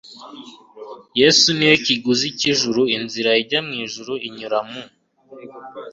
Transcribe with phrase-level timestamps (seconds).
[1.21, 2.81] Yesu ni we kiguzi cy'ijuru.
[2.95, 4.81] Inzira ijya mu ijuru inyura mu"